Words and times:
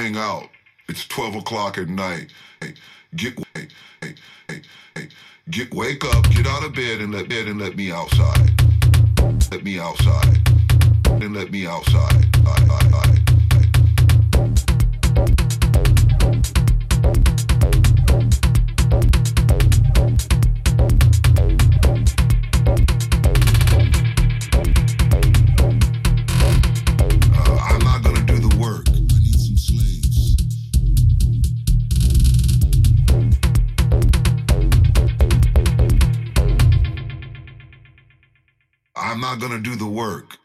hang 0.00 0.16
out. 0.16 0.48
It's 0.88 1.06
12 1.06 1.36
o'clock 1.36 1.76
at 1.76 1.88
night. 1.88 2.32
Hey, 2.60 2.72
get, 3.16 3.38
hey, 3.54 3.68
hey, 4.00 4.14
hey, 4.48 4.62
hey, 4.94 5.08
get, 5.50 5.74
wake 5.74 6.02
up, 6.16 6.28
get 6.30 6.46
out 6.46 6.64
of 6.64 6.74
bed 6.74 7.00
and 7.02 7.12
let 7.12 7.28
bed 7.28 7.48
and 7.48 7.60
let 7.60 7.76
me 7.76 7.92
outside. 7.92 8.50
Let 9.50 9.62
me 9.62 9.78
outside. 9.78 10.38
And 11.06 11.34
let 11.34 11.50
me 11.50 11.66
outside. 11.66 12.24
I, 12.46 12.66
I, 12.70 13.26
I. 13.26 13.29
I'm 39.10 39.20
not 39.20 39.40
gonna 39.40 39.58
do 39.58 39.74
the 39.74 39.88
work. 39.88 40.38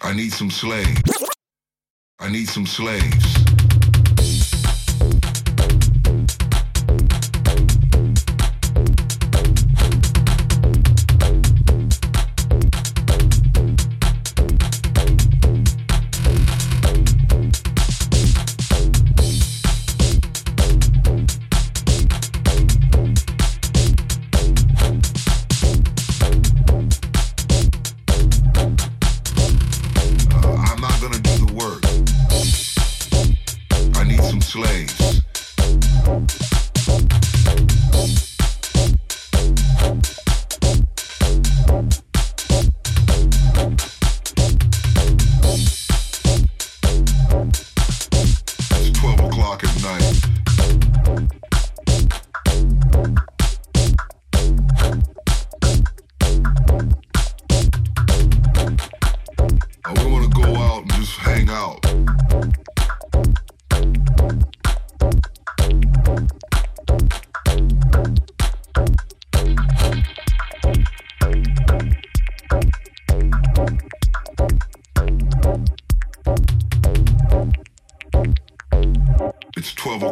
I 0.00 0.14
need 0.14 0.32
some 0.32 0.48
slaves. 0.48 1.02
I 2.20 2.30
need 2.30 2.48
some 2.48 2.66
slaves. 2.66 3.43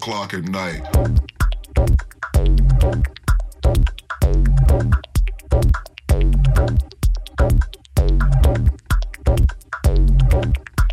O'clock 0.03 0.35
at 0.35 0.43
night. 0.49 0.83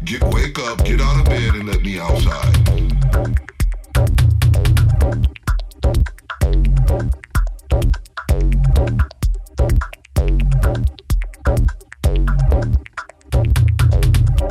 Get 0.04 0.24
wake 0.26 0.60
up, 0.60 0.86
get 0.86 1.02
out 1.02 1.22
of 1.22 1.26
bed 1.26 1.56
and 1.56 1.68
let 1.68 1.82
me 1.82 2.00
outside. 2.00 2.56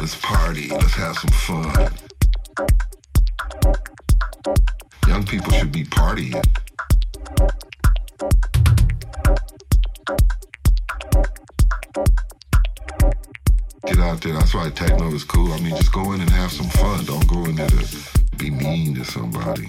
Let's 0.01 0.17
party, 0.21 0.69
let's 0.71 0.95
have 0.95 1.17
some 1.17 1.31
fun. 1.31 2.08
People 5.29 5.53
should 5.53 5.71
be 5.71 5.85
partying. 5.85 6.43
Get 13.87 13.99
out 13.99 14.23
there. 14.23 14.33
That's 14.33 14.55
why 14.55 14.71
techno 14.71 15.13
is 15.13 15.25
cool. 15.25 15.53
I 15.53 15.61
mean, 15.61 15.77
just 15.77 15.93
go 15.93 16.13
in 16.13 16.23
and 16.23 16.31
have 16.31 16.51
some 16.51 16.69
fun. 16.71 17.05
Don't 17.05 17.27
go 17.29 17.45
in 17.45 17.57
there 17.57 17.69
to 17.69 18.37
be 18.37 18.51
mean 18.51 18.95
to 18.95 19.05
somebody. 19.05 19.69